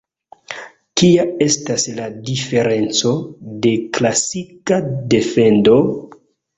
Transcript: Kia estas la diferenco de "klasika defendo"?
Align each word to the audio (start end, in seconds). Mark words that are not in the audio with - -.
Kia 1.01 1.25
estas 1.47 1.85
la 1.99 2.09
diferenco 2.31 3.13
de 3.69 3.77
"klasika 4.01 4.85
defendo"? 5.17 5.81